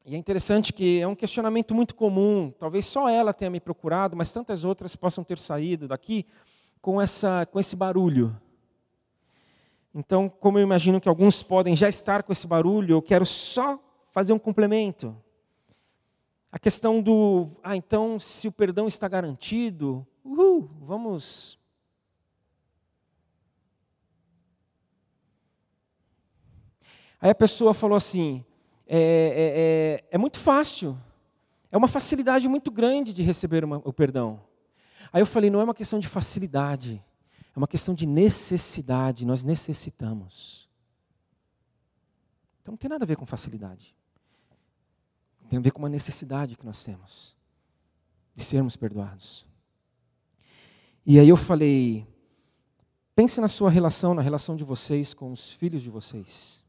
e 0.04 0.16
é 0.16 0.18
interessante 0.18 0.74
que 0.74 1.00
é 1.00 1.08
um 1.08 1.16
questionamento 1.16 1.76
muito 1.76 1.94
comum, 1.94 2.52
talvez 2.58 2.88
só 2.88 3.08
ela 3.08 3.34
tenha 3.34 3.52
me 3.52 3.60
procurado, 3.60 4.16
mas 4.16 4.34
tantas 4.34 4.64
outras 4.64 4.96
possam 4.96 5.24
ter 5.24 5.38
saído 5.38 5.88
daqui 5.88 6.26
com, 6.82 7.00
essa, 7.00 7.46
com 7.46 7.60
esse 7.60 7.76
barulho. 7.76 8.36
Então, 9.94 10.28
como 10.28 10.58
eu 10.58 10.64
imagino 10.64 11.00
que 11.00 11.08
alguns 11.08 11.44
podem 11.44 11.76
já 11.76 11.88
estar 11.88 12.24
com 12.24 12.32
esse 12.32 12.48
barulho, 12.48 12.96
eu 12.96 13.02
quero 13.02 13.26
só 13.26 13.80
fazer 14.12 14.34
um 14.34 14.40
complemento. 14.40 15.16
A 16.52 16.58
questão 16.58 17.02
do, 17.02 17.48
ah, 17.64 17.76
então, 17.76 18.20
se 18.20 18.48
o 18.48 18.52
perdão 18.52 18.88
está 18.88 19.08
garantido, 19.08 20.06
uhul, 20.24 20.70
vamos. 20.82 21.60
Aí 27.22 27.30
a 27.30 27.36
pessoa 27.36 27.74
falou 27.74 27.96
assim: 27.96 28.44
é, 28.94 28.98
é, 28.98 30.04
é, 30.04 30.04
é 30.12 30.18
muito 30.18 30.38
fácil. 30.38 30.98
É 31.72 31.78
uma 31.78 31.88
facilidade 31.88 32.46
muito 32.50 32.70
grande 32.70 33.14
de 33.14 33.24
receber 33.24 33.64
uma, 33.64 33.78
o 33.86 33.94
perdão. 33.94 34.42
Aí 35.14 35.22
eu 35.22 35.26
falei, 35.26 35.50
não 35.50 35.62
é 35.62 35.64
uma 35.64 35.74
questão 35.74 35.98
de 35.98 36.10
facilidade, 36.10 37.02
é 37.56 37.58
uma 37.58 37.70
questão 37.70 37.96
de 37.96 38.06
necessidade. 38.06 39.26
Nós 39.26 39.46
necessitamos. 39.46 40.70
Então 42.62 42.74
não 42.74 42.78
tem 42.78 42.90
nada 42.90 43.06
a 43.06 43.08
ver 43.08 43.16
com 43.16 43.26
facilidade. 43.26 43.96
Tem 45.50 45.58
a 45.58 45.62
ver 45.62 45.72
com 45.72 45.80
uma 45.80 45.90
necessidade 45.90 46.58
que 46.58 46.66
nós 46.66 46.84
temos 46.84 47.34
de 48.36 48.44
sermos 48.44 48.76
perdoados. 48.76 49.46
E 51.06 51.18
aí 51.18 51.30
eu 51.30 51.38
falei, 51.38 52.06
pense 53.16 53.40
na 53.40 53.48
sua 53.48 53.70
relação, 53.70 54.14
na 54.14 54.22
relação 54.22 54.58
de 54.58 54.66
vocês 54.66 55.14
com 55.14 55.32
os 55.32 55.50
filhos 55.50 55.82
de 55.82 55.90
vocês. 55.90 56.61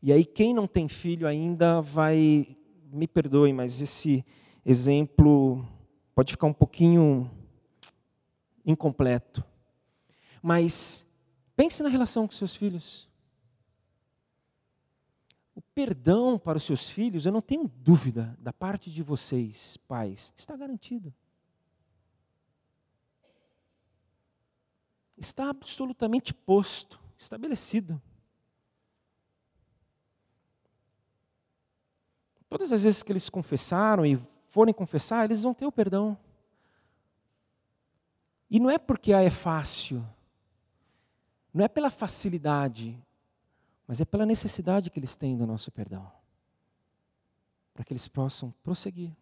E 0.00 0.12
aí, 0.12 0.24
quem 0.24 0.54
não 0.54 0.66
tem 0.66 0.88
filho 0.88 1.26
ainda 1.26 1.80
vai, 1.80 2.56
me 2.92 3.08
perdoe, 3.08 3.52
mas 3.52 3.80
esse 3.80 4.24
exemplo 4.64 5.66
pode 6.14 6.32
ficar 6.32 6.46
um 6.46 6.52
pouquinho 6.52 7.30
incompleto. 8.64 9.44
Mas 10.42 11.06
pense 11.56 11.82
na 11.82 11.88
relação 11.88 12.26
com 12.26 12.32
seus 12.32 12.54
filhos. 12.54 13.08
O 15.54 15.60
perdão 15.60 16.38
para 16.38 16.58
os 16.58 16.64
seus 16.64 16.88
filhos, 16.88 17.26
eu 17.26 17.32
não 17.32 17.42
tenho 17.42 17.66
dúvida, 17.66 18.36
da 18.38 18.52
parte 18.52 18.90
de 18.90 19.02
vocês, 19.02 19.76
pais, 19.88 20.32
está 20.36 20.56
garantido. 20.56 21.12
Está 25.16 25.50
absolutamente 25.50 26.32
posto, 26.32 27.00
estabelecido. 27.16 28.00
Todas 32.48 32.72
as 32.72 32.84
vezes 32.84 33.02
que 33.02 33.12
eles 33.12 33.28
confessaram 33.28 34.06
e 34.06 34.16
forem 34.48 34.72
confessar, 34.72 35.24
eles 35.24 35.42
vão 35.42 35.52
ter 35.52 35.66
o 35.66 35.72
perdão. 35.72 36.16
E 38.50 38.58
não 38.58 38.70
é 38.70 38.78
porque 38.78 39.12
ah, 39.12 39.22
é 39.22 39.28
fácil, 39.28 40.04
não 41.52 41.64
é 41.64 41.68
pela 41.68 41.90
facilidade, 41.90 42.98
mas 43.86 44.00
é 44.00 44.04
pela 44.04 44.24
necessidade 44.24 44.90
que 44.90 44.98
eles 44.98 45.16
têm 45.16 45.36
do 45.36 45.46
nosso 45.46 45.70
perdão. 45.70 46.10
Para 47.74 47.84
que 47.84 47.92
eles 47.92 48.08
possam 48.08 48.52
prosseguir, 48.62 49.12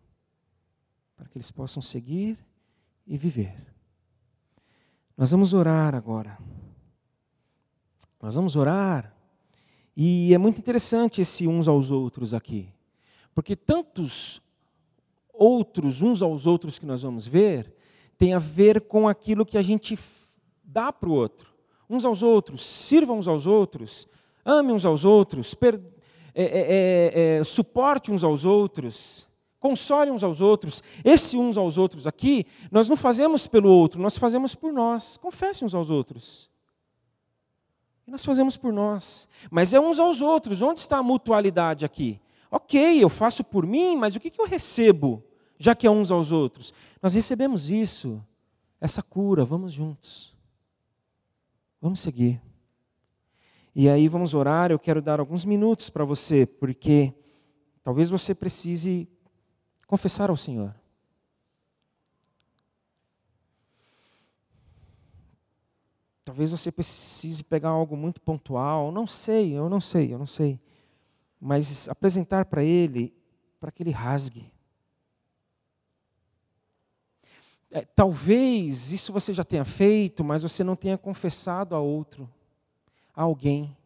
para 1.16 1.28
que 1.28 1.36
eles 1.36 1.50
possam 1.50 1.82
seguir 1.82 2.38
e 3.06 3.18
viver. 3.18 3.54
Nós 5.16 5.30
vamos 5.30 5.52
orar 5.54 5.94
agora. 5.94 6.38
Nós 8.20 8.34
vamos 8.34 8.54
orar. 8.54 9.12
E 9.96 10.32
é 10.32 10.38
muito 10.38 10.58
interessante 10.58 11.20
esse 11.20 11.46
uns 11.46 11.66
aos 11.66 11.90
outros 11.90 12.34
aqui. 12.34 12.72
Porque 13.37 13.55
tantos 13.55 14.40
outros, 15.31 16.01
uns 16.01 16.22
aos 16.22 16.46
outros 16.46 16.79
que 16.79 16.87
nós 16.87 17.03
vamos 17.03 17.27
ver, 17.27 17.70
tem 18.16 18.33
a 18.33 18.38
ver 18.38 18.81
com 18.81 19.07
aquilo 19.07 19.44
que 19.44 19.59
a 19.59 19.62
gente 19.62 19.99
dá 20.64 20.90
para 20.90 21.11
o 21.11 21.12
outro. 21.12 21.53
Uns 21.88 22.07
aos 22.07 22.22
outros, 22.22 22.64
sirvam 22.64 23.18
uns 23.18 23.29
aos 23.29 23.46
outros, 23.46 24.09
ame 24.42 24.72
uns 24.72 24.87
aos 24.87 25.05
outros, 25.05 25.53
per, 25.53 25.79
é, 26.35 26.44
é, 26.44 26.46
é, 26.46 27.38
é, 27.40 27.44
suporte 27.44 28.11
uns 28.11 28.25
aos 28.25 28.42
outros, 28.42 29.29
console 29.61 30.11
uns 30.11 30.25
aos 30.25 30.40
outros. 30.40 30.83
Esse 31.05 31.37
uns 31.37 31.59
aos 31.59 31.77
outros 31.77 32.07
aqui, 32.07 32.46
nós 32.72 32.88
não 32.88 32.96
fazemos 32.96 33.46
pelo 33.46 33.68
outro, 33.68 34.01
nós 34.01 34.16
fazemos 34.16 34.55
por 34.55 34.72
nós. 34.72 35.18
Confesse 35.18 35.62
uns 35.62 35.75
aos 35.75 35.90
outros. 35.90 36.49
Nós 38.07 38.25
fazemos 38.25 38.57
por 38.57 38.72
nós. 38.72 39.29
Mas 39.51 39.75
é 39.75 39.79
uns 39.81 40.01
aos 40.01 40.22
outros. 40.22 40.62
Onde 40.62 40.81
está 40.81 40.96
a 40.96 41.03
mutualidade 41.03 41.85
aqui? 41.85 42.18
Ok, 42.50 43.02
eu 43.02 43.09
faço 43.09 43.42
por 43.42 43.66
mim, 43.66 43.96
mas 43.96 44.14
o 44.14 44.20
que, 44.20 44.32
eu 44.38 44.46
recebo, 44.46 45.22
já 45.59 45.74
que 45.74 45.87
é 45.87 45.90
uns 45.90 46.11
aos 46.11 46.32
outros? 46.32 46.72
Nós 47.02 47.14
recebemos 47.14 47.70
isso, 47.70 48.22
essa 48.80 49.02
cura, 49.02 49.44
vamos 49.44 49.72
juntos. 49.72 50.35
Vamos 51.80 52.00
seguir. 52.00 52.40
E 53.74 53.88
aí 53.88 54.09
vamos 54.09 54.32
orar. 54.32 54.70
Eu 54.70 54.78
quero 54.78 55.02
dar 55.02 55.20
alguns 55.20 55.44
minutos 55.44 55.90
para 55.90 56.04
você, 56.04 56.46
porque 56.46 57.12
talvez 57.82 58.09
você 58.09 58.35
precise 58.35 59.09
confessar 59.87 60.30
ao 60.30 60.37
Senhor. 60.37 60.74
Talvez 66.24 66.50
você 66.50 66.72
precise 66.72 67.44
pegar 67.44 67.68
algo 67.68 67.96
muito 67.96 68.20
pontual. 68.20 68.90
Não 68.90 69.06
sei, 69.06 69.52
eu 69.52 69.68
não 69.68 69.80
sei, 69.80 70.12
eu 70.12 70.18
não 70.18 70.26
sei. 70.26 70.59
Mas 71.40 71.88
apresentar 71.88 72.46
para 72.46 72.62
Ele, 72.62 73.14
para 73.61 73.70
que 73.70 73.83
Ele 73.83 73.90
rasgue. 73.90 74.51
É, 77.70 77.85
talvez 77.85 78.92
isso 78.92 79.12
você 79.12 79.33
já 79.33 79.44
tenha 79.44 79.64
feito, 79.64 80.25
mas 80.25 80.42
você 80.42 80.64
não 80.64 80.77
tenha 80.77 80.96
confessado 80.96 81.75
a 81.75 81.81
outro 81.81 82.29
a 83.14 83.22
alguém. 83.22 83.77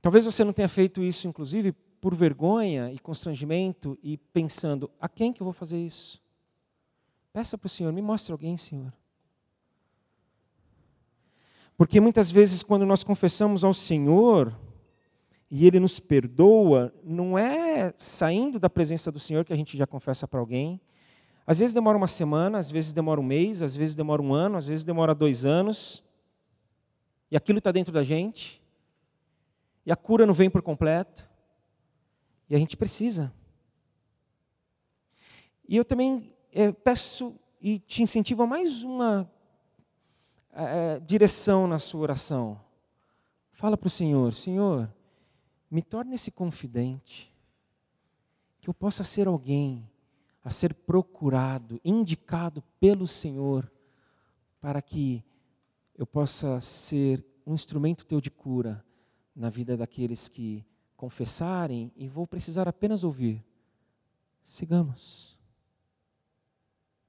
Talvez 0.00 0.24
você 0.24 0.42
não 0.42 0.52
tenha 0.52 0.68
feito 0.68 1.02
isso, 1.02 1.28
inclusive, 1.28 1.72
por 2.00 2.14
vergonha 2.14 2.92
e 2.92 2.98
constrangimento 2.98 3.98
e 4.02 4.16
pensando: 4.16 4.90
a 5.00 5.08
quem 5.08 5.32
que 5.32 5.40
eu 5.40 5.44
vou 5.44 5.52
fazer 5.52 5.78
isso? 5.78 6.20
Peça 7.32 7.56
para 7.56 7.66
o 7.66 7.70
Senhor, 7.70 7.92
me 7.92 8.02
mostre 8.02 8.32
alguém, 8.32 8.56
Senhor. 8.56 8.92
Porque 11.76 12.00
muitas 12.00 12.30
vezes, 12.30 12.62
quando 12.62 12.86
nós 12.86 13.02
confessamos 13.02 13.64
ao 13.64 13.72
Senhor 13.72 14.56
e 15.50 15.66
Ele 15.66 15.80
nos 15.80 15.98
perdoa, 15.98 16.94
não 17.02 17.36
é 17.38 17.92
saindo 17.96 18.58
da 18.58 18.70
presença 18.70 19.10
do 19.10 19.18
Senhor 19.18 19.44
que 19.44 19.52
a 19.52 19.56
gente 19.56 19.76
já 19.76 19.86
confessa 19.86 20.28
para 20.28 20.40
alguém, 20.40 20.80
às 21.46 21.58
vezes 21.58 21.74
demora 21.74 21.98
uma 21.98 22.06
semana, 22.06 22.58
às 22.58 22.70
vezes 22.70 22.92
demora 22.92 23.20
um 23.20 23.24
mês, 23.24 23.62
às 23.62 23.74
vezes 23.74 23.96
demora 23.96 24.22
um 24.22 24.32
ano, 24.32 24.56
às 24.56 24.68
vezes 24.68 24.84
demora 24.84 25.14
dois 25.14 25.44
anos. 25.44 26.04
E 27.30 27.36
aquilo 27.36 27.58
está 27.58 27.72
dentro 27.72 27.92
da 27.92 28.02
gente. 28.02 28.62
E 29.84 29.90
a 29.90 29.96
cura 29.96 30.24
não 30.24 30.34
vem 30.34 30.48
por 30.48 30.62
completo. 30.62 31.28
E 32.48 32.54
a 32.54 32.58
gente 32.58 32.76
precisa. 32.76 33.32
E 35.68 35.76
eu 35.76 35.84
também 35.84 36.32
é, 36.52 36.70
peço 36.70 37.34
e 37.60 37.78
te 37.78 38.02
incentivo 38.02 38.42
a 38.42 38.46
mais 38.46 38.84
uma 38.84 39.30
é, 40.52 41.00
direção 41.00 41.66
na 41.66 41.78
sua 41.78 42.00
oração. 42.02 42.60
Fala 43.52 43.76
para 43.76 43.86
o 43.86 43.90
Senhor: 43.90 44.34
Senhor, 44.34 44.92
me 45.70 45.82
torne 45.82 46.14
esse 46.14 46.30
confidente. 46.30 47.32
Que 48.60 48.68
eu 48.68 48.74
possa 48.74 49.02
ser 49.02 49.26
alguém 49.26 49.88
a 50.44 50.50
ser 50.50 50.74
procurado, 50.74 51.80
indicado 51.84 52.62
pelo 52.78 53.08
Senhor, 53.08 53.70
para 54.60 54.80
que 54.80 55.24
eu 55.96 56.06
possa 56.06 56.60
ser 56.60 57.24
um 57.46 57.54
instrumento 57.54 58.04
teu 58.04 58.20
de 58.20 58.30
cura 58.30 58.84
na 59.34 59.50
vida 59.50 59.76
daqueles 59.76 60.28
que 60.28 60.64
confessarem 60.96 61.90
e 61.96 62.08
vou 62.08 62.26
precisar 62.26 62.68
apenas 62.68 63.02
ouvir. 63.02 63.44
Sigamos. 64.44 65.36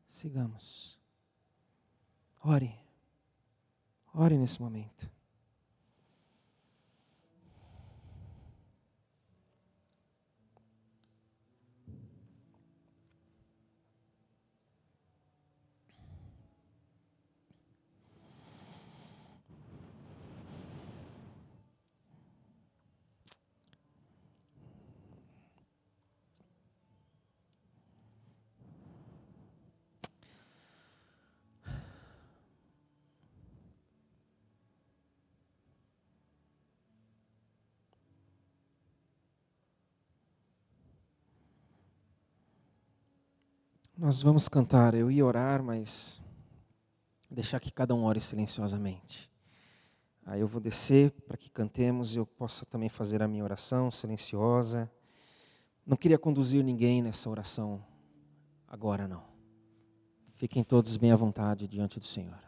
Sigamos. 0.10 1.00
Ore. 2.44 2.83
Ore 4.14 4.38
nesse 4.38 4.62
momento. 4.62 5.13
Nós 43.96 44.24
vamos 44.24 44.50
cantar, 44.50 44.96
eu 44.96 45.12
ia 45.12 45.24
orar, 45.24 45.62
mas 45.62 46.20
deixar 47.30 47.60
que 47.60 47.72
cada 47.72 47.94
um 47.94 48.04
ore 48.06 48.20
silenciosamente. 48.20 49.32
Aí 50.26 50.42
eu 50.42 50.48
vou 50.48 50.60
descer 50.60 51.12
para 51.12 51.38
que 51.38 51.48
cantemos 51.48 52.16
e 52.16 52.18
eu 52.18 52.26
possa 52.26 52.66
também 52.66 52.90
fazer 52.90 53.22
a 53.22 53.28
minha 53.28 53.44
oração 53.44 53.92
silenciosa. 53.92 54.92
Não 55.86 55.96
queria 55.96 56.18
conduzir 56.18 56.64
ninguém 56.64 57.04
nessa 57.04 57.30
oração 57.30 57.86
agora, 58.68 59.08
não. 59.08 59.24
Fiquem 60.38 60.64
todos 60.64 60.98
bem 60.98 61.12
à 61.12 61.16
vontade 61.16 61.68
diante 61.68 62.00
do 62.00 62.06
Senhor. 62.06 62.40